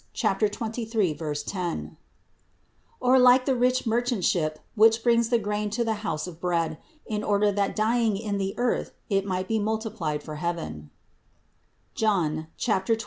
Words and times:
23, 0.19 1.13
10); 1.15 1.97
or 2.99 3.19
like 3.19 3.45
the 3.45 3.53
rich 3.55 3.85
merchant 3.85 4.25
ship, 4.25 4.57
which 4.73 5.03
brings 5.03 5.29
the 5.29 5.37
grain 5.37 5.69
to 5.69 5.83
the 5.83 5.93
house 6.01 6.25
of 6.25 6.41
bread, 6.41 6.79
in 7.05 7.23
order 7.23 7.51
that 7.51 7.75
dying 7.75 8.17
in 8.17 8.39
the 8.39 8.55
earth 8.57 8.93
it 9.11 9.27
might 9.27 9.47
be 9.47 9.59
multiplied 9.59 10.23
for 10.23 10.37
heaven 10.37 10.89
(John 11.93 12.47
12, 12.57 12.85
24). 12.85 12.97